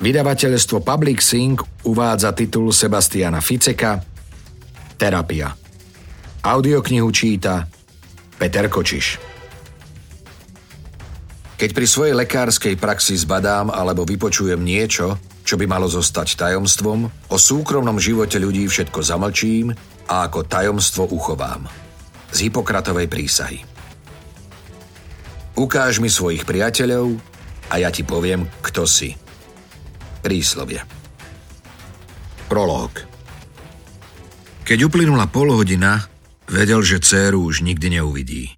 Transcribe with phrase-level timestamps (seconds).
[0.00, 4.00] Vydavateľstvo Public Sync uvádza titul Sebastiana Ficeka
[4.96, 5.52] Terapia.
[6.40, 7.68] Audioknihu číta
[8.40, 9.20] Peter Kočiš.
[11.60, 17.36] Keď pri svojej lekárskej praxi zbadám alebo vypočujem niečo, čo by malo zostať tajomstvom, o
[17.36, 19.76] súkromnom živote ľudí všetko zamlčím
[20.08, 21.68] a ako tajomstvo uchovám.
[22.32, 23.60] Z Hipokratovej prísahy.
[25.60, 27.20] Ukáž mi svojich priateľov
[27.68, 29.12] a ja ti poviem, kto si.
[30.20, 30.84] Príslovie.
[32.52, 32.92] Prolog.
[34.68, 36.04] Keď uplynula pol hodina,
[36.46, 38.54] vedel, že dceru už nikdy neuvidí.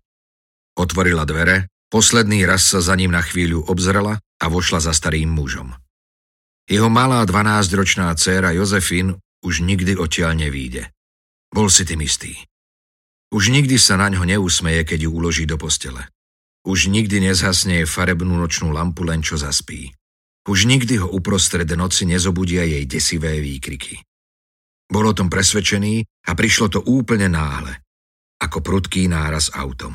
[0.75, 5.71] Otvorila dvere, posledný raz sa za ním na chvíľu obzrela a vošla za starým mužom.
[6.67, 10.91] Jeho malá 12-ročná dcéra Jozefín už nikdy odtiaľ nevíde.
[11.53, 12.39] Bol si tým istý.
[13.33, 16.09] Už nikdy sa na ňo neusmeje, keď ju uloží do postele.
[16.65, 19.93] Už nikdy nezhasne farebnú nočnú lampu, len čo zaspí.
[20.43, 24.03] Už nikdy ho uprostred noci nezobudia jej desivé výkriky.
[24.91, 27.79] Bol o tom presvedčený a prišlo to úplne náhle,
[28.43, 29.95] ako prudký náraz autom.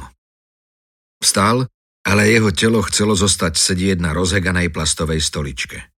[1.20, 1.68] Vstal,
[2.08, 5.92] ale jeho telo chcelo zostať sedieť na rozheganej plastovej stoličke.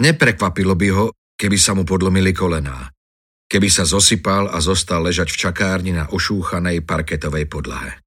[0.00, 1.06] Neprekvapilo by ho,
[1.36, 2.88] keby sa mu podlomili kolená,
[3.44, 8.00] keby sa zosypal a zostal ležať v čakárni na ošúchanej parketovej podlahe.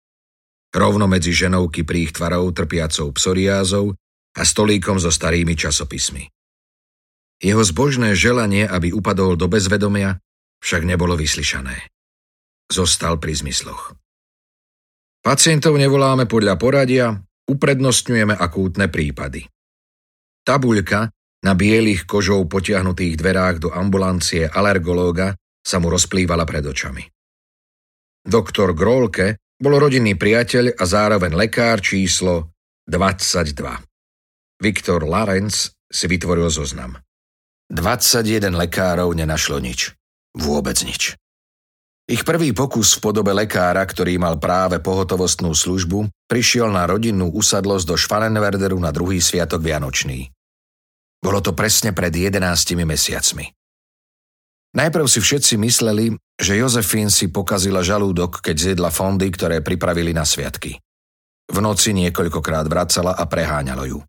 [0.72, 3.94] Rovno medzi ženou kyprých tvarov trpiacou psoriázou
[4.37, 6.27] a stolíkom so starými časopismi.
[7.41, 10.21] Jeho zbožné želanie, aby upadol do bezvedomia,
[10.61, 11.89] však nebolo vyslyšané.
[12.69, 13.97] Zostal pri zmysloch.
[15.25, 17.17] Pacientov nevoláme podľa poradia,
[17.49, 19.49] uprednostňujeme akútne prípady.
[20.45, 21.09] Tabuľka
[21.41, 27.03] na bielých kožou potiahnutých dverách do ambulancie alergológa sa mu rozplývala pred očami.
[28.21, 32.53] Doktor Grolke bol rodinný priateľ a zároveň lekár číslo
[32.85, 33.91] 22.
[34.62, 37.02] Viktor Larenc si vytvoril zoznam.
[37.73, 39.98] 21 lekárov nenašlo nič.
[40.38, 41.17] Vôbec nič.
[42.06, 47.86] Ich prvý pokus v podobe lekára, ktorý mal práve pohotovostnú službu, prišiel na rodinnú usadlosť
[47.89, 50.30] do Schwanenwerderu na druhý sviatok Vianočný.
[51.17, 52.38] Bolo to presne pred 11
[52.86, 53.50] mesiacmi.
[54.77, 60.21] Najprv si všetci mysleli, že Jozefín si pokazila žalúdok, keď zjedla fondy, ktoré pripravili na
[60.21, 60.77] sviatky.
[61.50, 64.00] V noci niekoľkokrát vracala a preháňalo ju.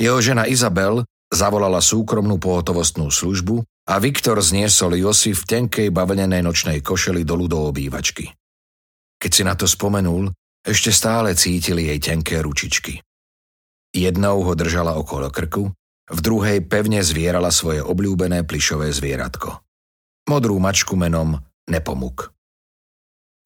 [0.00, 6.80] Jeho žena Izabel zavolala súkromnú pohotovostnú službu a Viktor zniesol Josi v tenkej bavlnenej nočnej
[6.80, 8.32] košeli dolu do obývačky.
[9.20, 10.32] Keď si na to spomenul,
[10.64, 13.04] ešte stále cítili jej tenké ručičky.
[13.92, 15.68] Jednou ho držala okolo krku,
[16.10, 19.60] v druhej pevne zvierala svoje obľúbené plišové zvieratko.
[20.32, 21.36] Modrú mačku menom
[21.68, 22.32] Nepomuk.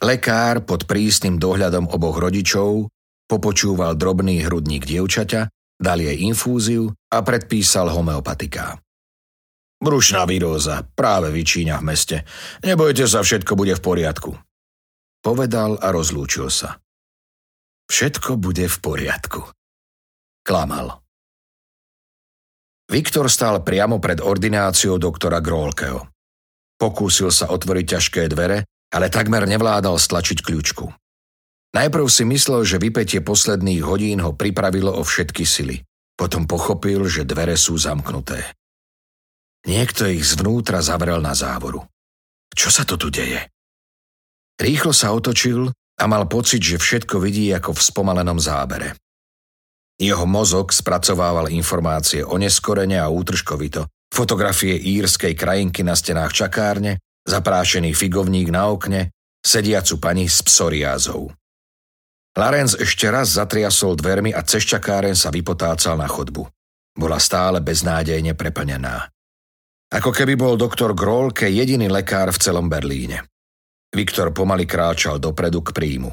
[0.00, 2.88] Lekár pod prísnym dohľadom oboch rodičov
[3.26, 8.78] popočúval drobný hrudník dievčaťa dal jej infúziu a predpísal homeopatiká.
[9.84, 12.16] Brušná výroza, práve vyčíňa v meste.
[12.64, 14.32] Nebojte sa, všetko bude v poriadku.
[15.20, 16.80] Povedal a rozlúčil sa.
[17.88, 19.44] Všetko bude v poriadku.
[20.44, 21.04] Klamal.
[22.88, 26.04] Viktor stál priamo pred ordináciou doktora Grolkeho.
[26.76, 30.88] Pokúsil sa otvoriť ťažké dvere, ale takmer nevládal stlačiť kľúčku.
[31.74, 35.82] Najprv si myslel, že vypetie posledných hodín ho pripravilo o všetky sily.
[36.14, 38.54] Potom pochopil, že dvere sú zamknuté.
[39.66, 41.82] Niekto ich zvnútra zavrel na závoru.
[42.54, 43.50] Čo sa to tu deje?
[44.54, 48.94] Rýchlo sa otočil a mal pocit, že všetko vidí ako v spomalenom zábere.
[49.98, 57.98] Jeho mozog spracovával informácie o neskorene a útržkovito, fotografie írskej krajinky na stenách čakárne, zaprášený
[57.98, 59.10] figovník na okne,
[59.42, 61.34] sediacu pani s psoriázou.
[62.34, 66.50] Larenz ešte raz zatriasol dvermi a cez čakáren sa vypotácal na chodbu.
[66.98, 69.06] Bola stále beznádejne preplnená.
[69.94, 73.30] Ako keby bol doktor Grolke jediný lekár v celom Berlíne.
[73.94, 76.10] Viktor pomaly kráčal dopredu k príjmu.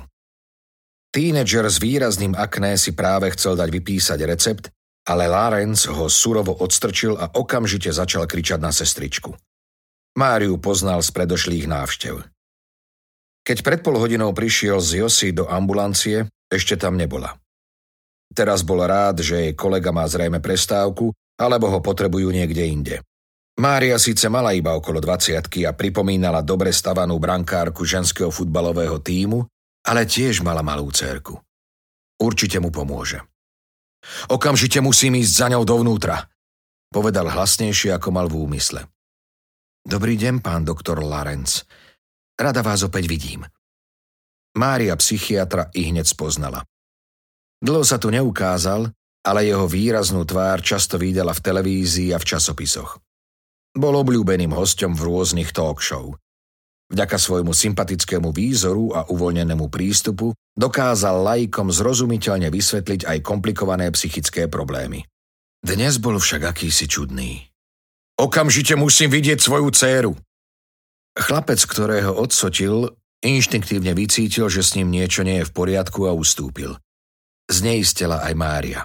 [1.10, 4.70] Tínedžer s výrazným akné si práve chcel dať vypísať recept,
[5.10, 9.34] ale Larenz ho surovo odstrčil a okamžite začal kričať na sestričku.
[10.14, 12.31] Máriu poznal z predošlých návštev.
[13.42, 17.34] Keď pred pol hodinou prišiel z Josi do ambulancie, ešte tam nebola.
[18.32, 22.96] Teraz bol rád, že jej kolega má zrejme prestávku, alebo ho potrebujú niekde inde.
[23.60, 29.44] Mária síce mala iba okolo 20 a pripomínala dobre stavanú brankárku ženského futbalového týmu,
[29.84, 31.36] ale tiež mala malú cerku.
[32.22, 33.20] Určite mu pomôže.
[34.30, 36.30] Okamžite musím ísť za ňou dovnútra,
[36.94, 38.82] povedal hlasnejšie, ako mal v úmysle.
[39.82, 41.66] Dobrý deň, pán doktor Larenc.
[42.42, 43.46] Rada vás opäť vidím.
[44.58, 46.66] Mária psychiatra i hneď spoznala.
[47.62, 48.90] Dlho sa tu neukázal,
[49.22, 52.98] ale jeho výraznú tvár často videla v televízii a v časopisoch.
[53.78, 56.18] Bol obľúbeným hostom v rôznych talk show.
[56.90, 65.06] Vďaka svojmu sympatickému výzoru a uvoľnenému prístupu dokázal laikom zrozumiteľne vysvetliť aj komplikované psychické problémy.
[65.62, 67.48] Dnes bol však akýsi čudný.
[68.18, 70.12] Okamžite musím vidieť svoju dceru.
[71.12, 72.88] Chlapec, ktorého odsotil,
[73.20, 76.80] inštinktívne vycítil, že s ním niečo nie je v poriadku a ustúpil.
[77.52, 78.82] Zneistela aj Mária.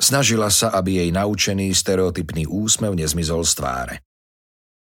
[0.00, 3.96] Snažila sa, aby jej naučený stereotypný úsmev nezmizol z tváre.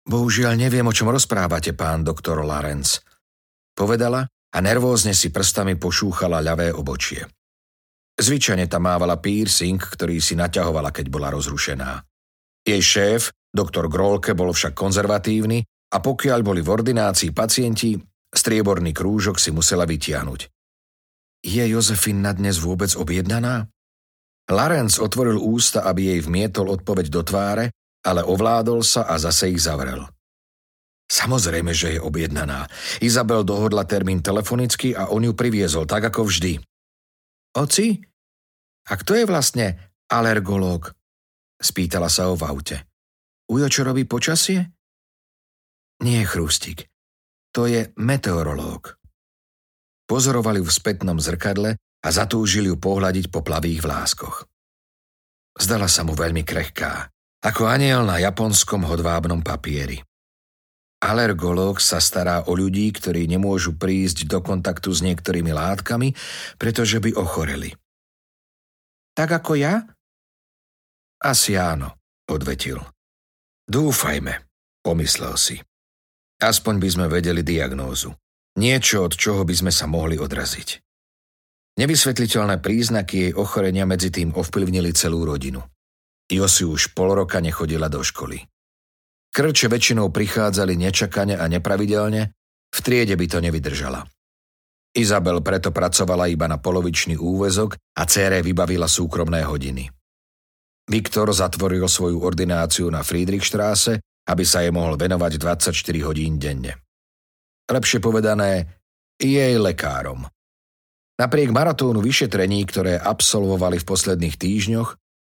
[0.08, 3.04] Bohužiaľ neviem, o čom rozprávate, pán doktor Lawrence.
[3.76, 7.24] Povedala a nervózne si prstami pošúchala ľavé obočie.
[8.20, 12.04] Zvyčajne tam mávala piercing, ktorý si naťahovala, keď bola rozrušená.
[12.68, 17.98] Jej šéf, doktor Grolke, bol však konzervatívny a pokiaľ boli v ordinácii pacienti,
[18.30, 20.42] strieborný krúžok si musela vytiahnuť.
[21.40, 23.66] Je Jozefin na dnes vôbec objednaná?
[24.50, 27.66] Larenc otvoril ústa, aby jej vmietol odpoveď do tváre,
[28.06, 30.04] ale ovládol sa a zase ich zavrel.
[31.10, 32.70] Samozrejme, že je objednaná.
[33.02, 36.62] Izabel dohodla termín telefonicky a on ju priviezol, tak ako vždy.
[37.58, 37.98] Oci?
[38.90, 40.94] A kto je vlastne alergológ?
[41.58, 42.78] Spýtala sa o v aute.
[43.50, 44.70] Ujo, čo robí počasie?
[46.00, 46.88] Nie, Chrústik.
[47.52, 48.96] To je meteorológ.
[50.08, 54.48] Pozorovali v spätnom zrkadle a zatúžil ju pohľadiť po plavých vláskoch.
[55.60, 57.12] Zdala sa mu veľmi krehká,
[57.44, 60.00] ako aniel na japonskom hodvábnom papieri.
[61.00, 66.12] Alergológ sa stará o ľudí, ktorí nemôžu prísť do kontaktu s niektorými látkami,
[66.60, 67.72] pretože by ochoreli.
[69.16, 69.84] Tak ako ja?
[71.20, 72.80] Asi áno, odvetil.
[73.68, 74.48] Dúfajme,
[74.84, 75.56] pomyslel si.
[76.40, 78.16] Aspoň by sme vedeli diagnózu.
[78.56, 80.80] Niečo, od čoho by sme sa mohli odraziť.
[81.80, 85.64] Nevysvetliteľné príznaky jej ochorenia medzi tým ovplyvnili celú rodinu.
[86.32, 88.44] Josi už pol roka nechodila do školy.
[89.30, 92.36] Krče väčšinou prichádzali nečakane a nepravidelne,
[92.70, 94.04] v triede by to nevydržala.
[94.96, 99.86] Izabel preto pracovala iba na polovičný úvezok a cére vybavila súkromné hodiny.
[100.90, 105.74] Viktor zatvoril svoju ordináciu na Friedrichstráse, aby sa jej mohol venovať 24
[106.06, 106.78] hodín denne.
[107.66, 108.82] Lepšie povedané,
[109.18, 110.30] jej lekárom.
[111.20, 114.90] Napriek maratónu vyšetrení, ktoré absolvovali v posledných týždňoch,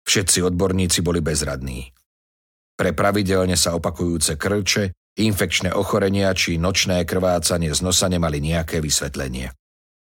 [0.04, 1.88] všetci odborníci boli bezradní.
[2.76, 9.52] Pre pravidelne sa opakujúce krče, infekčné ochorenia či nočné krvácanie z nosa nemali nejaké vysvetlenie.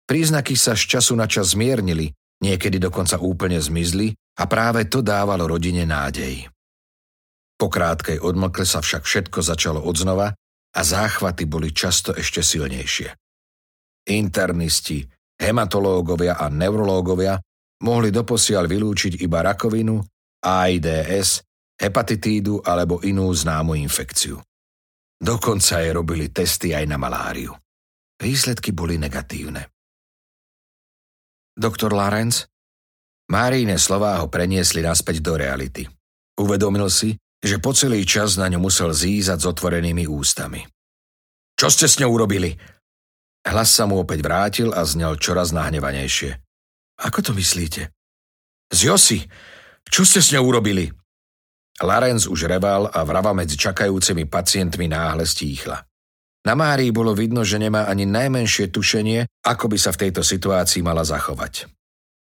[0.06, 2.10] Príznaky sa z času na čas zmiernili,
[2.42, 6.50] niekedy dokonca úplne zmizli a práve to dávalo rodine nádej.
[7.62, 10.34] Po krátkej odmlkle sa však všetko začalo odznova
[10.74, 13.14] a záchvaty boli často ešte silnejšie.
[14.10, 15.06] Internisti,
[15.38, 17.38] hematológovia a neurológovia
[17.86, 20.02] mohli doposiaľ vylúčiť iba rakovinu,
[20.42, 21.46] AIDS,
[21.78, 24.42] hepatitídu alebo inú známu infekciu.
[25.22, 27.54] Dokonca aj robili testy aj na maláriu.
[28.18, 29.70] Výsledky boli negatívne.
[31.54, 32.50] Doktor Lawrence?
[33.30, 35.86] Máríne slová ho preniesli naspäť do reality.
[36.42, 40.62] Uvedomil si, že po celý čas na ňu musel zízať s otvorenými ústami.
[41.58, 42.54] Čo ste s ňou urobili?
[43.42, 46.38] Hlas sa mu opäť vrátil a znel čoraz nahnevanejšie.
[47.02, 47.90] Ako to myslíte?
[48.70, 49.20] Z Josi,
[49.90, 50.94] čo ste s ňou urobili?
[51.82, 55.82] Larenz už reval a vrava medzi čakajúcimi pacientmi náhle stíchla.
[56.42, 60.82] Na Márii bolo vidno, že nemá ani najmenšie tušenie, ako by sa v tejto situácii
[60.82, 61.70] mala zachovať.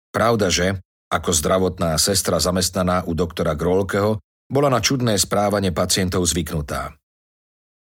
[0.10, 0.82] Pravda, že,
[1.14, 4.18] ako zdravotná sestra zamestnaná u doktora Grolkeho,
[4.52, 6.92] bola na čudné správanie pacientov zvyknutá.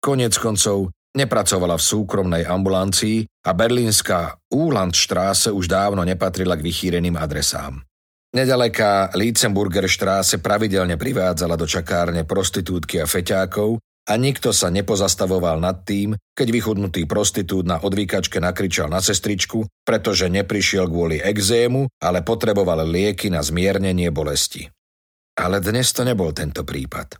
[0.02, 7.80] Konec koncov Nepracovala v súkromnej ambulancii a berlínska Úlandštráse už dávno nepatrila k vychýreným adresám.
[8.28, 15.80] Nedaleká Lietzenburger štráse pravidelne privádzala do čakárne prostitútky a feťákov a nikto sa nepozastavoval nad
[15.88, 22.84] tým, keď vychudnutý prostitút na odvykačke nakričal na sestričku, pretože neprišiel kvôli exému, ale potreboval
[22.84, 24.68] lieky na zmiernenie bolesti.
[25.38, 27.14] Ale dnes to nebol tento prípad.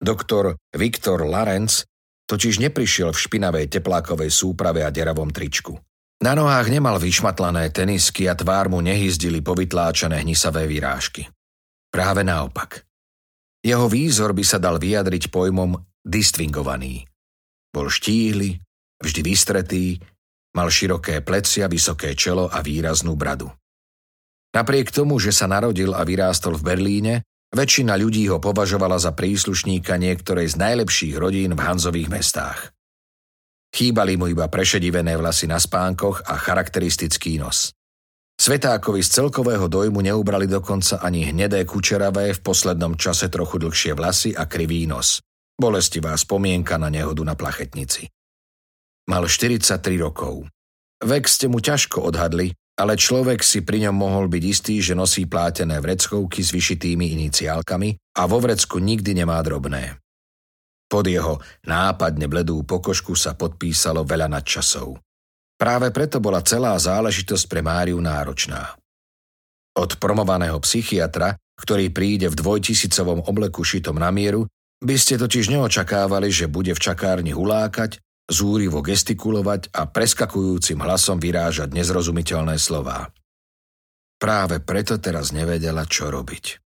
[0.00, 1.84] Doktor Viktor Larenc
[2.24, 5.76] totiž neprišiel v špinavej teplákovej súprave a deravom tričku.
[6.24, 11.28] Na nohách nemal vyšmatlané tenisky a tvár mu nehyzdili povytláčané hnisavé výrážky.
[11.92, 12.80] Práve naopak.
[13.60, 17.04] Jeho výzor by sa dal vyjadriť pojmom distvingovaný.
[17.68, 18.56] Bol štíhly,
[19.04, 20.00] vždy vystretý,
[20.56, 23.52] mal široké plecia, vysoké čelo a výraznú bradu.
[24.54, 27.14] Napriek tomu, že sa narodil a vyrástol v Berlíne,
[27.54, 32.74] Väčšina ľudí ho považovala za príslušníka niektorej z najlepších rodín v Hanzových mestách.
[33.70, 37.70] Chýbali mu iba prešedivené vlasy na spánkoch a charakteristický nos.
[38.34, 44.34] Svetákovi z celkového dojmu neubrali dokonca ani hnedé kučeravé v poslednom čase trochu dlhšie vlasy
[44.34, 45.22] a krivý nos.
[45.54, 48.10] Bolestivá spomienka na nehodu na plachetnici.
[49.06, 50.50] Mal 43 rokov.
[51.06, 55.30] Vek ste mu ťažko odhadli, ale človek si pri ňom mohol byť istý, že nosí
[55.30, 60.02] plátené vreckovky s vyšitými iniciálkami a vo vrecku nikdy nemá drobné.
[60.90, 64.98] Pod jeho nápadne bledú pokožku sa podpísalo veľa nadčasov.
[65.54, 68.74] Práve preto bola celá záležitosť pre Máriu náročná.
[69.74, 74.46] Od promovaného psychiatra, ktorý príde v dvojtisícovom obleku šitom na mieru,
[74.82, 81.72] by ste totiž neočakávali, že bude v čakárni hulákať, zúrivo gestikulovať a preskakujúcim hlasom vyrážať
[81.76, 83.12] nezrozumiteľné slová.
[84.16, 86.60] Práve preto teraz nevedela, čo robiť.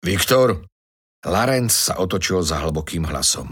[0.00, 0.64] Viktor!
[1.26, 3.50] Larenc sa otočil za hlbokým hlasom.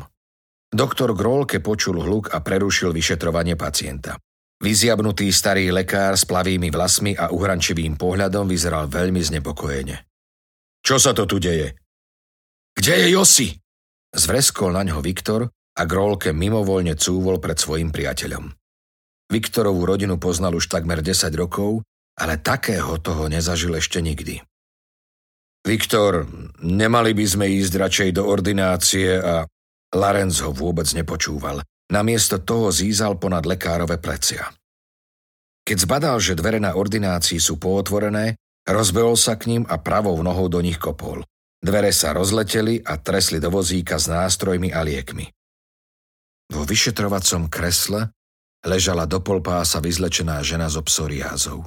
[0.71, 4.15] Doktor Grolke počul hluk a prerušil vyšetrovanie pacienta.
[4.63, 9.97] Vyziabnutý starý lekár s plavými vlasmi a uhrančivým pohľadom vyzeral veľmi znepokojene.
[10.81, 11.75] Čo sa to tu deje?
[12.73, 13.49] Kde je Josi?
[14.15, 18.49] Zvreskol na ňo Viktor a Grolke mimovoľne cúvol pred svojim priateľom.
[19.29, 21.85] Viktorovú rodinu poznal už takmer 10 rokov,
[22.17, 24.41] ale takého toho nezažil ešte nikdy.
[25.67, 26.25] Viktor,
[26.63, 29.45] nemali by sme ísť radšej do ordinácie a
[29.93, 31.61] Larenz ho vôbec nepočúval.
[31.91, 34.47] Namiesto toho zízal ponad lekárove plecia.
[35.67, 40.47] Keď zbadal, že dvere na ordinácii sú pootvorené, rozbehol sa k ním a pravou nohou
[40.47, 41.27] do nich kopol.
[41.59, 45.27] Dvere sa rozleteli a tresli do vozíka s nástrojmi a liekmi.
[46.53, 48.11] Vo vyšetrovacom kresle
[48.67, 51.67] ležala do polpása vyzlečená žena so psoriázou.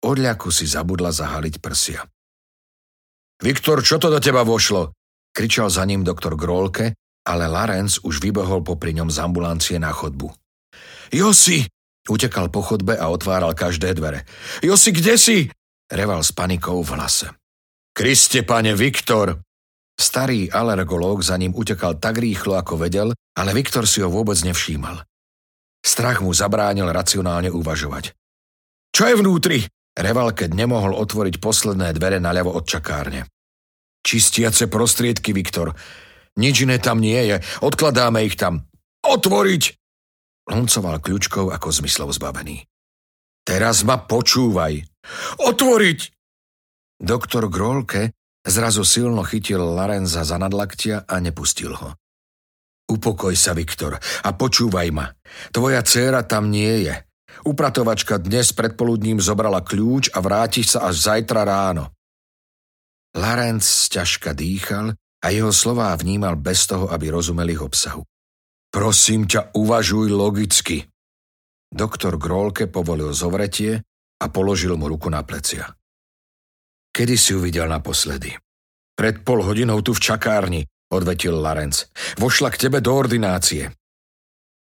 [0.00, 2.04] Odľaku si zabudla zahaliť prsia.
[3.40, 4.92] Viktor, čo to do teba vošlo?
[5.32, 6.96] Kričal za ním doktor Grolke
[7.26, 10.32] ale Larenc už vybehol popri ňom z ambulancie na chodbu.
[11.12, 11.68] Josi!
[12.08, 14.24] Utekal po chodbe a otváral každé dvere.
[14.64, 15.38] Josi, kde si?
[15.92, 17.28] Reval s panikou v hlase.
[17.92, 19.36] Kriste, pane Viktor!
[20.00, 25.04] Starý alergológ za ním utekal tak rýchlo, ako vedel, ale Viktor si ho vôbec nevšímal.
[25.84, 28.16] Strach mu zabránil racionálne uvažovať.
[28.96, 29.58] Čo je vnútri?
[29.92, 33.28] Reval, keď nemohol otvoriť posledné dvere naľavo od čakárne.
[34.00, 35.76] Čistiace prostriedky, Viktor.
[36.40, 37.36] Nič iné tam nie je.
[37.60, 38.64] Odkladáme ich tam.
[39.04, 39.76] Otvoriť!
[40.48, 42.64] Loncoval kľúčkou ako zmyslov zbavený.
[43.44, 44.80] Teraz ma počúvaj.
[45.44, 46.00] Otvoriť!
[46.96, 48.16] Doktor Grolke
[48.46, 51.96] zrazu silno chytil Larenza za nadlaktia a nepustil ho.
[52.90, 55.06] Upokoj sa, Viktor, a počúvaj ma.
[55.54, 56.94] Tvoja dcéra tam nie je.
[57.46, 61.94] Upratovačka dnes predpoludním zobrala kľúč a vráti sa až zajtra ráno.
[63.14, 68.02] Larenc ťažka dýchal a jeho slová vnímal bez toho, aby rozumeli ich obsahu.
[68.70, 70.86] Prosím ťa, uvažuj logicky.
[71.70, 73.82] Doktor Grolke povolil zovretie
[74.18, 75.70] a položil mu ruku na plecia.
[76.90, 78.34] Kedy si ju videl naposledy?
[78.94, 80.60] Pred pol hodinou tu v čakárni,
[80.92, 81.88] odvetil Larenc.
[82.18, 83.70] Vošla k tebe do ordinácie.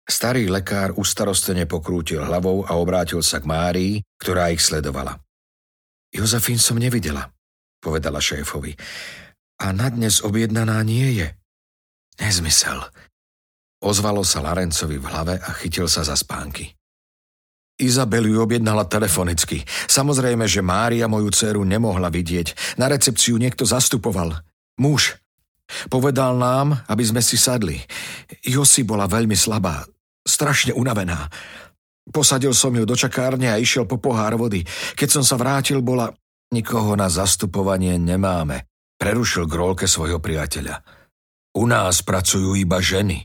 [0.06, 5.18] Starý lekár ustarostene pokrútil hlavou a obrátil sa k Márii, ktorá ich sledovala.
[6.10, 7.30] Jozefín som nevidela,
[7.78, 8.74] povedala šéfovi
[9.60, 11.28] a na dnes objednaná nie je.
[12.18, 12.80] Nezmysel.
[13.80, 16.79] Ozvalo sa Larencovi v hlave a chytil sa za spánky.
[17.80, 19.64] Izabel ju objednala telefonicky.
[19.88, 22.76] Samozrejme, že Mária moju dceru nemohla vidieť.
[22.76, 24.36] Na recepciu niekto zastupoval.
[24.76, 25.16] Muž.
[25.88, 27.80] Povedal nám, aby sme si sadli.
[28.44, 29.86] Josi bola veľmi slabá,
[30.26, 31.30] strašne unavená.
[32.10, 34.66] Posadil som ju do čakárne a išiel po pohár vody.
[34.98, 36.10] Keď som sa vrátil, bola...
[36.50, 38.66] Nikoho na zastupovanie nemáme,
[38.98, 40.82] Prerušil Grolke svojho priateľa.
[41.54, 43.22] U nás pracujú iba ženy.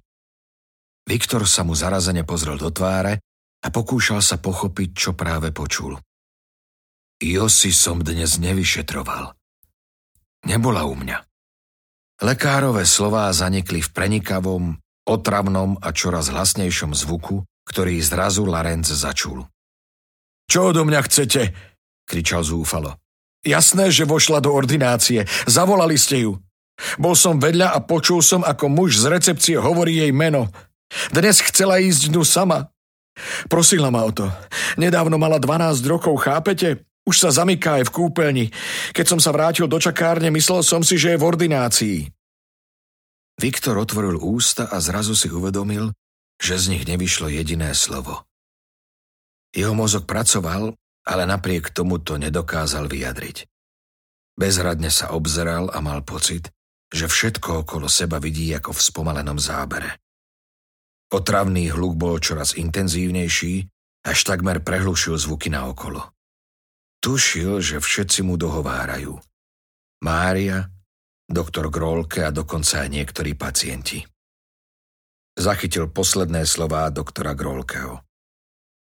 [1.09, 3.24] Viktor sa mu zarazene pozrel do tváre
[3.65, 5.97] a pokúšal sa pochopiť, čo práve počul.
[7.17, 9.33] Josi som dnes nevyšetroval.
[10.45, 11.17] Nebola u mňa.
[12.21, 14.77] Lekárové slová zanikli v prenikavom,
[15.09, 19.49] otravnom a čoraz hlasnejšom zvuku, ktorý zrazu Larenc začul.
[20.45, 21.41] Čo odo mňa chcete?
[22.05, 23.01] kričal zúfalo.
[23.41, 25.25] Jasné, že vošla do ordinácie.
[25.49, 26.37] Zavolali ste ju.
[27.01, 30.53] Bol som vedľa a počul som, ako muž z recepcie hovorí jej meno.
[31.09, 32.74] Dnes chcela ísť dnu sama.
[33.47, 34.27] Prosila ma o to.
[34.75, 36.83] Nedávno mala 12 rokov, chápete?
[37.05, 38.45] Už sa zamyká aj v kúpeľni.
[38.91, 41.97] Keď som sa vrátil do čakárne, myslel som si, že je v ordinácii.
[43.37, 45.91] Viktor otvoril ústa a zrazu si uvedomil,
[46.41, 48.25] že z nich nevyšlo jediné slovo.
[49.55, 53.47] Jeho mozog pracoval, ale napriek tomu to nedokázal vyjadriť.
[54.35, 56.51] Bezradne sa obzeral a mal pocit,
[56.91, 60.03] že všetko okolo seba vidí ako v spomalenom zábere.
[61.13, 63.69] Otravný hluk bol čoraz intenzívnejší,
[64.05, 66.15] až takmer prehlušil zvuky naokolo.
[67.05, 69.21] tušil, že všetci mu dohovárajú.
[70.01, 70.73] Mária,
[71.29, 74.01] doktor Grolke a dokonca aj niektorí pacienti.
[75.37, 78.01] Zachytil posledné slová doktora Grolkeho.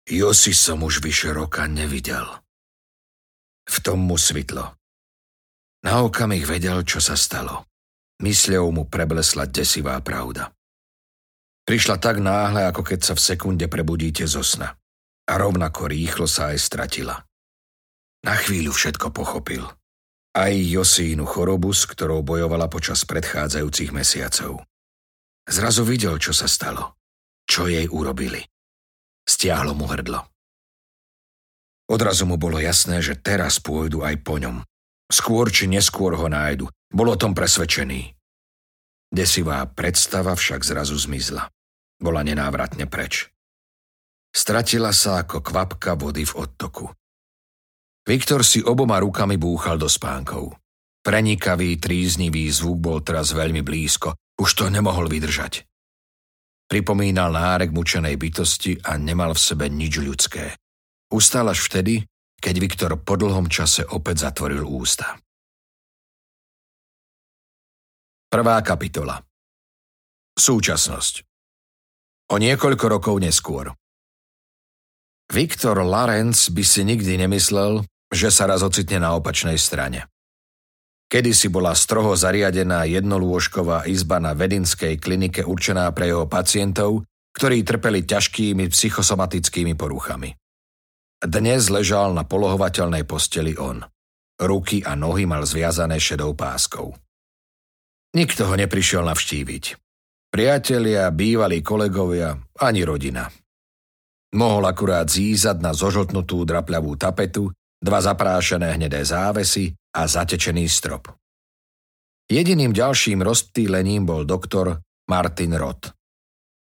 [0.08, 2.24] Josi som už vyše roka nevidel.
[3.68, 4.72] V tom mu svitlo.
[5.84, 7.66] Na okamih vedel, čo sa stalo.
[8.22, 10.54] Mysľou mu preblesla desivá pravda.
[11.66, 14.78] Prišla tak náhle, ako keď sa v sekunde prebudíte zo sna.
[15.26, 17.26] A rovnako rýchlo sa aj stratila.
[18.22, 19.66] Na chvíľu všetko pochopil.
[20.30, 24.62] Aj Josínu chorobu, s ktorou bojovala počas predchádzajúcich mesiacov.
[25.46, 26.94] Zrazu videl, čo sa stalo.
[27.50, 28.46] Čo jej urobili.
[29.26, 30.22] Stiahlo mu hrdlo.
[31.90, 34.62] Odrazu mu bolo jasné, že teraz pôjdu aj po ňom.
[35.10, 36.70] Skôr či neskôr ho nájdu.
[36.94, 38.14] Bol o tom presvedčený.
[39.10, 41.46] Desivá predstava však zrazu zmizla.
[41.96, 43.32] Bola nenávratne preč.
[44.28, 46.92] Stratila sa ako kvapka vody v odtoku.
[48.04, 50.54] Viktor si oboma rukami búchal do spánkov.
[51.00, 54.12] Prenikavý, tríznivý zvuk bol teraz veľmi blízko.
[54.36, 55.64] Už to nemohol vydržať.
[56.68, 60.52] Pripomínal nárek mučenej bytosti a nemal v sebe nič ľudské.
[61.08, 62.02] Ustal až vtedy,
[62.36, 65.16] keď Viktor po dlhom čase opäť zatvoril ústa.
[68.26, 69.16] Prvá kapitola
[70.36, 71.35] Súčasnosť
[72.26, 73.70] O niekoľko rokov neskôr.
[75.30, 80.10] Viktor Larenc by si nikdy nemyslel, že sa raz ocitne na opačnej strane.
[81.06, 88.02] Kedysi bola stroho zariadená jednolôžková izba na vedinskej klinike určená pre jeho pacientov, ktorí trpeli
[88.02, 90.34] ťažkými psychosomatickými poruchami.
[91.22, 93.86] Dnes ležal na polohovateľnej posteli on.
[94.42, 96.90] Ruky a nohy mal zviazané šedou páskou.
[98.18, 99.85] Nikto ho neprišiel navštíviť.
[100.36, 103.24] Priatelia, bývalí kolegovia, ani rodina.
[104.36, 111.08] Mohol akurát zízať na zožltnutú drapľavú tapetu, dva zaprášené hnedé závesy a zatečený strop.
[112.28, 115.96] Jediným ďalším rozptýlením bol doktor Martin Roth.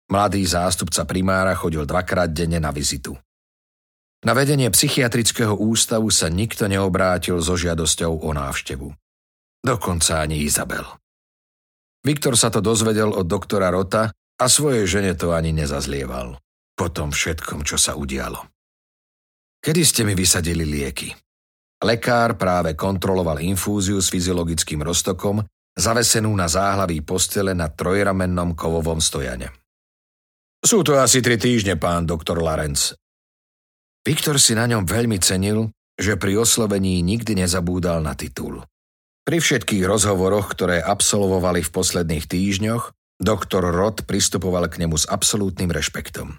[0.10, 3.13] Mladý zástupca primára chodil dvakrát denne na vizitu.
[4.25, 8.89] Na vedenie psychiatrického ústavu sa nikto neobrátil so žiadosťou o návštevu.
[9.62, 10.98] Dokonca ani Izabel.
[11.99, 16.39] Viktor sa to dozvedel od doktora Rota a svojej žene to ani nezazlieval.
[16.73, 18.39] Po tom všetkom, čo sa udialo.
[19.59, 21.12] Kedy ste mi vysadili lieky?
[21.83, 25.43] Lekár práve kontroloval infúziu s fyziologickým roztokom,
[25.75, 29.51] zavesenú na záhlaví postele na trojramennom kovovom stojane.
[30.59, 32.95] Sú to asi tri týždne, pán doktor Larenc.
[34.03, 38.63] Viktor si na ňom veľmi cenil, že pri oslovení nikdy nezabúdal na titul.
[39.29, 45.69] Pri všetkých rozhovoroch, ktoré absolvovali v posledných týždňoch, doktor Rod pristupoval k nemu s absolútnym
[45.69, 46.33] rešpektom.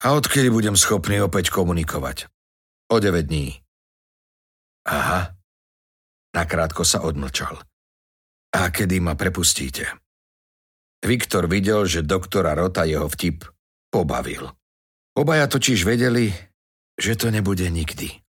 [0.00, 2.32] A odkedy budem schopný opäť komunikovať?
[2.88, 3.52] O 9 dní.
[4.88, 5.36] Aha.
[6.32, 7.60] Nakrátko sa odmlčal.
[8.56, 9.84] A kedy ma prepustíte?
[11.04, 13.44] Viktor videl, že doktora Rota jeho vtip
[13.92, 14.48] pobavil.
[15.20, 16.32] Obaja totiž vedeli,
[16.96, 18.24] že to nebude nikdy.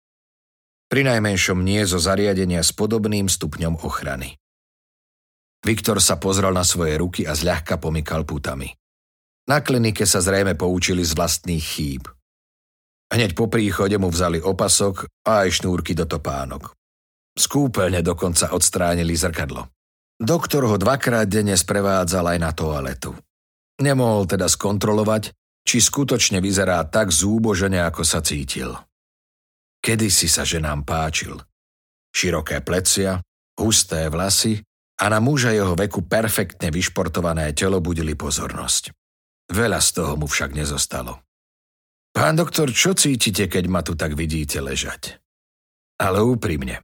[0.88, 4.40] Pri najmenšom nie zo zariadenia s podobným stupňom ochrany.
[5.60, 8.72] Viktor sa pozrel na svoje ruky a zľahka pomykal putami.
[9.52, 12.08] Na klinike sa zrejme poučili z vlastných chýb.
[13.12, 16.72] Hneď po príchode mu vzali opasok a aj šnúrky do topánok.
[17.36, 19.68] Skúpeľne dokonca odstránili zrkadlo.
[20.16, 23.12] Doktor ho dvakrát denne sprevádzal aj na toaletu.
[23.84, 28.72] Nemohol teda skontrolovať, či skutočne vyzerá tak zúbožene, ako sa cítil.
[29.78, 31.38] Kedy si sa ženám páčil.
[32.10, 33.22] Široké plecia,
[33.58, 34.58] husté vlasy
[34.98, 38.90] a na muža jeho veku perfektne vyšportované telo budili pozornosť.
[39.48, 41.22] Veľa z toho mu však nezostalo.
[42.12, 45.22] Pán doktor, čo cítite, keď ma tu tak vidíte ležať?
[46.02, 46.82] Ale úprimne.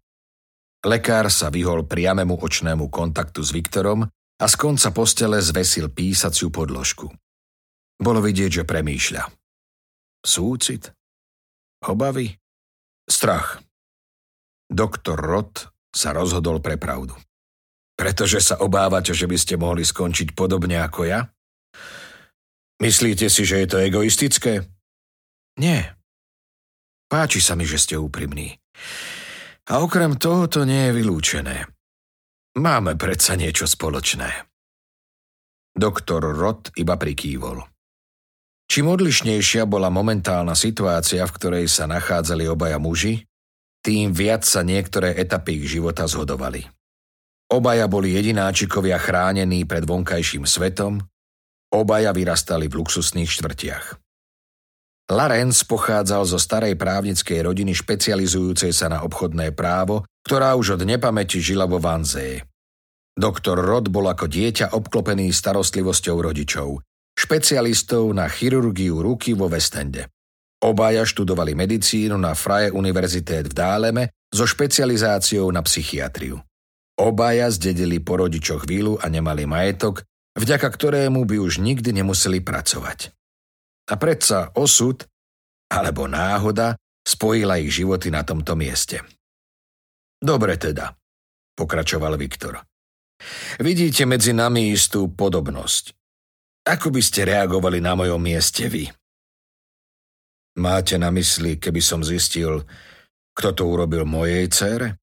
[0.84, 4.04] Lekár sa vyhol priamému očnému kontaktu s Viktorom
[4.38, 7.08] a z konca postele zvesil písaciu podložku.
[7.96, 9.22] Bolo vidieť, že premýšľa.
[10.20, 10.92] Súcit?
[11.84, 12.36] Obavy?
[13.04, 13.60] Strach.
[14.68, 17.14] Doktor Roth sa rozhodol pre pravdu.
[17.94, 21.20] Pretože sa obávate, že by ste mohli skončiť podobne ako ja?
[22.82, 24.66] Myslíte si, že je to egoistické?
[25.62, 25.94] Nie.
[27.06, 28.58] Páči sa mi, že ste úprimní.
[29.70, 31.70] A okrem toho to nie je vylúčené.
[32.58, 34.50] Máme predsa niečo spoločné.
[35.74, 37.73] Doktor Roth iba prikývol.
[38.74, 43.22] Čím odlišnejšia bola momentálna situácia, v ktorej sa nachádzali obaja muži,
[43.86, 46.66] tým viac sa niektoré etapy ich života zhodovali.
[47.54, 50.98] Obaja boli jedináčikovia chránení pred vonkajším svetom,
[51.70, 53.94] obaja vyrastali v luxusných štvrtiach.
[55.06, 61.38] Larenz pochádzal zo starej právnickej rodiny špecializujúcej sa na obchodné právo, ktorá už od nepamäti
[61.38, 62.42] žila vo Vanzé.
[63.14, 66.82] Doktor Rod bol ako dieťa obklopený starostlivosťou rodičov,
[67.24, 70.12] špecialistov na chirurgiu ruky vo Westende.
[70.60, 76.40] Obaja študovali medicínu na Freie Universität v Dáleme so špecializáciou na psychiatriu.
[77.00, 80.04] Obaja zdedili po rodičoch vílu a nemali majetok,
[80.36, 83.12] vďaka ktorému by už nikdy nemuseli pracovať.
[83.90, 85.04] A predsa osud,
[85.68, 89.04] alebo náhoda, spojila ich životy na tomto mieste.
[90.20, 90.96] Dobre teda,
[91.56, 92.56] pokračoval Viktor.
[93.60, 96.03] Vidíte medzi nami istú podobnosť.
[96.64, 98.88] Ako by ste reagovali na mojom mieste vy?
[100.56, 102.64] Máte na mysli, keby som zistil,
[103.36, 104.96] kto to urobil mojej cére?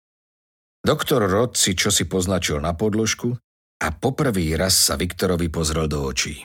[0.82, 3.38] Doktor Rod si čosi poznačil na podložku
[3.78, 6.42] a poprvý raz sa Viktorovi pozrel do očí.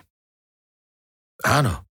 [1.41, 1.89] Áno,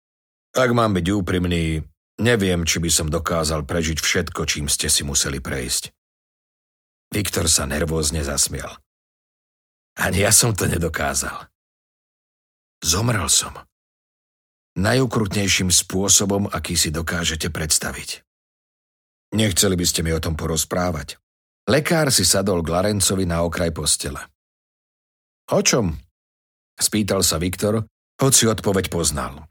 [0.51, 1.79] ak mám byť úprimný,
[2.19, 5.95] neviem, či by som dokázal prežiť všetko, čím ste si museli prejsť.
[7.13, 8.75] Viktor sa nervózne zasmial.
[9.95, 11.53] Ani ja som to nedokázal.
[12.84, 13.56] Zomrel som.
[14.76, 18.28] Najukrutnejším spôsobom, aký si dokážete predstaviť.
[19.34, 21.15] Nechceli by ste mi o tom porozprávať.
[21.63, 24.19] Lekár si sadol k Larencovi na okraj postele.
[25.48, 25.96] O čom?
[26.76, 27.88] Spýtal sa Viktor,
[28.19, 29.48] hoci odpoveď poznal.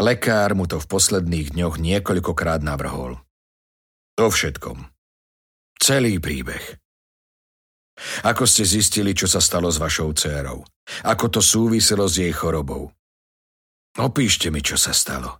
[0.00, 3.20] Lekár mu to v posledných dňoch niekoľkokrát navrhol.
[4.16, 4.88] O všetkom.
[5.78, 6.80] Celý príbeh.
[8.26, 10.66] Ako ste zistili, čo sa stalo s vašou dcérou?
[11.06, 12.90] Ako to súviselo s jej chorobou?
[13.94, 15.38] Opíšte mi, čo sa stalo.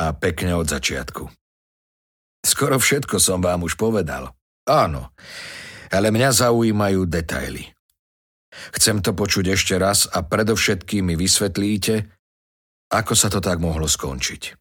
[0.00, 1.28] A pekne od začiatku.
[2.40, 4.32] Skoro všetko som vám už povedal.
[4.64, 5.12] Áno,
[5.92, 7.68] ale mňa zaujímajú detaily.
[8.72, 12.08] Chcem to počuť ešte raz a predovšetkým mi vysvetlíte,
[12.88, 14.56] ako sa to tak mohlo skončiť?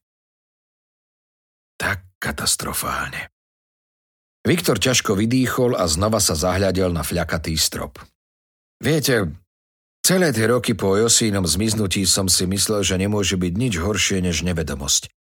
[1.80, 3.32] Tak katastrofálne.
[4.48, 8.00] Viktor ťažko vydýchol a znova sa zahľadel na fľakatý strop.
[8.80, 9.36] Viete,
[10.00, 14.48] celé tie roky po Josínom zmiznutí som si myslel, že nemôže byť nič horšie než
[14.48, 15.12] nevedomosť.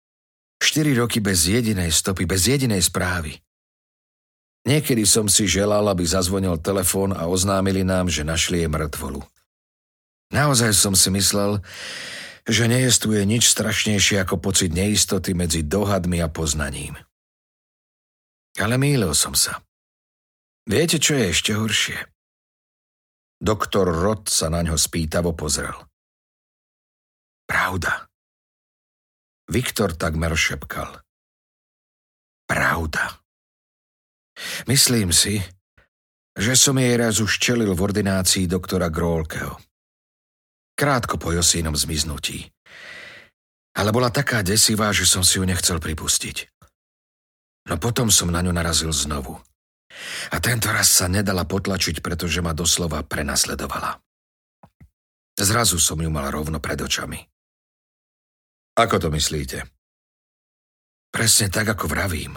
[0.62, 3.42] Štyri roky bez jedinej stopy, bez jedinej správy.
[4.62, 9.26] Niekedy som si želal, aby zazvonil telefón a oznámili nám, že našli jej mŕtvolu.
[10.30, 11.66] Naozaj som si myslel,
[12.46, 16.94] že neestuje nič strašnejšie ako pocit neistoty medzi dohadmi a poznaním.
[18.56, 19.60] Ale mýlil som sa.
[20.66, 21.98] Viete, čo je ešte horšie?
[23.36, 25.76] Doktor Rod sa na ňo spýtavo pozrel.
[27.44, 28.08] Pravda.
[29.46, 31.04] Viktor takmer šepkal.
[32.48, 33.20] Pravda.
[34.66, 35.38] Myslím si,
[36.34, 39.60] že som jej raz už čelil v ordinácii doktora Grólkeho
[40.76, 42.52] krátko po Josínom zmiznutí.
[43.76, 46.55] Ale bola taká desivá, že som si ju nechcel pripustiť.
[47.66, 49.38] No potom som na ňu narazil znovu.
[50.30, 53.98] A tento raz sa nedala potlačiť, pretože ma doslova prenasledovala.
[55.36, 57.20] Zrazu som ju mal rovno pred očami.
[58.76, 59.64] Ako to myslíte?
[61.12, 62.36] Presne tak, ako vravím.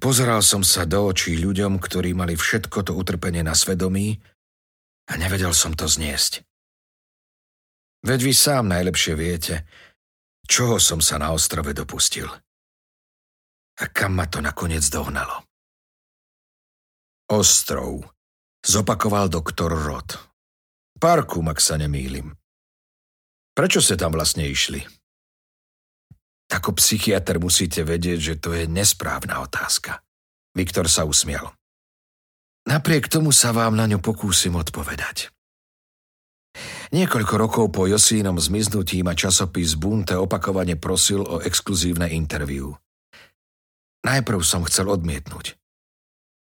[0.00, 4.18] Pozeral som sa do očí ľuďom, ktorí mali všetko to utrpenie na svedomí
[5.06, 6.42] a nevedel som to zniesť.
[8.02, 9.54] Veď vy sám najlepšie viete,
[10.50, 12.26] čoho som sa na ostrove dopustil.
[13.80, 15.46] A kam ma to nakoniec dohnalo.
[17.32, 18.04] Ostrov,
[18.60, 20.12] zopakoval doktor Rod.
[21.00, 22.36] Parku, ak sa nemýlim.
[23.56, 24.84] Prečo ste tam vlastne išli?
[26.52, 30.04] Ako psychiatr musíte vedieť, že to je nesprávna otázka.
[30.52, 31.48] Viktor sa usmial.
[32.68, 35.32] Napriek tomu sa vám na ňu pokúsim odpovedať.
[36.92, 42.76] Niekoľko rokov po Josínom zmiznutí ma časopis Bunte opakovane prosil o exkluzívne interviu.
[44.02, 45.54] Najprv som chcel odmietnúť.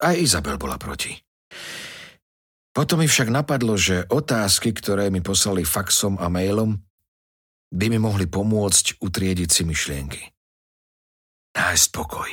[0.03, 1.15] Aj Izabel bola proti.
[2.75, 6.77] Potom mi však napadlo, že otázky, ktoré mi poslali faxom a mailom,
[7.73, 10.21] by mi mohli pomôcť utriediť si myšlienky.
[11.57, 12.29] Nájsť pokoj.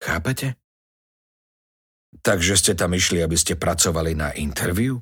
[0.00, 0.56] Chápete?
[2.24, 4.96] Takže ste tam išli, aby ste pracovali na interviu?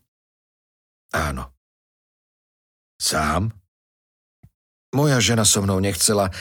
[1.14, 1.54] Áno.
[2.98, 3.54] Sám?
[4.94, 6.34] Moja žena so mnou nechcela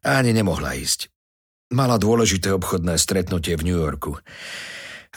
[0.00, 1.13] ani nemohla ísť.
[1.74, 4.14] Mala dôležité obchodné stretnutie v New Yorku.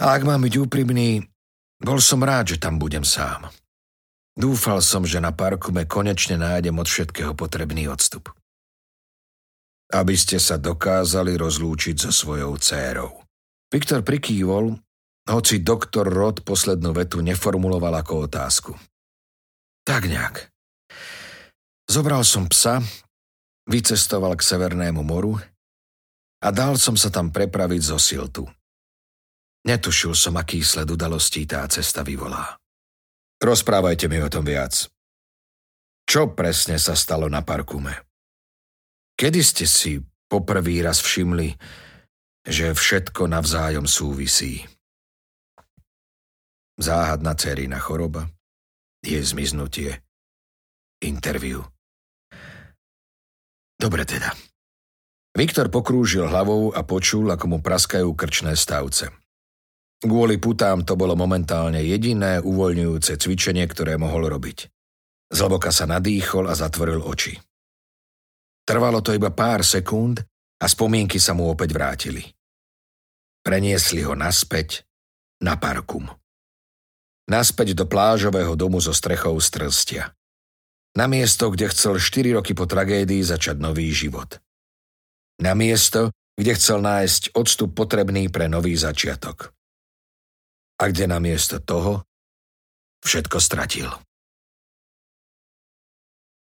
[0.02, 1.22] A ak mám byť úprimný,
[1.78, 3.54] bol som rád, že tam budem sám.
[4.34, 8.34] Dúfal som, že na parkume konečne nájdem od všetkého potrebný odstup.
[9.94, 13.22] Aby ste sa dokázali rozlúčiť so svojou dcérou.
[13.70, 14.82] Viktor prikývol,
[15.30, 18.72] hoci doktor Rod poslednú vetu neformuloval ako otázku.
[19.86, 20.50] Tak nejak.
[21.86, 22.82] Zobral som psa
[23.70, 25.38] vycestoval k Severnému moru
[26.42, 28.46] a dal som sa tam prepraviť zo Siltu.
[29.66, 32.56] Netušil som, aký sled udalostí tá cesta vyvolá.
[33.42, 34.88] Rozprávajte mi o tom viac.
[36.08, 37.92] Čo presne sa stalo na parkume?
[39.18, 40.00] Kedy ste si
[40.32, 41.58] poprvý raz všimli,
[42.48, 44.64] že všetko navzájom súvisí?
[46.78, 48.30] Záhadná cerina choroba,
[49.04, 50.00] je zmiznutie,
[51.02, 51.66] interviu.
[53.76, 54.32] Dobre teda.
[55.38, 59.14] Viktor pokrúžil hlavou a počul, ako mu praskajú krčné stavce.
[60.02, 64.66] Kvôli putám to bolo momentálne jediné uvoľňujúce cvičenie, ktoré mohol robiť.
[65.30, 67.38] Zloboka sa nadýchol a zatvoril oči.
[68.66, 70.26] Trvalo to iba pár sekúnd
[70.58, 72.26] a spomienky sa mu opäť vrátili.
[73.46, 74.90] Preniesli ho naspäť
[75.46, 76.10] na parkum.
[77.30, 80.04] Naspäť do plážového domu so strechou z trstia.
[80.98, 84.42] Na miesto, kde chcel 4 roky po tragédii začať nový život.
[85.38, 89.54] Na miesto, kde chcel nájsť odstup potrebný pre nový začiatok.
[90.78, 92.06] A kde namiesto toho
[93.02, 93.90] všetko stratil.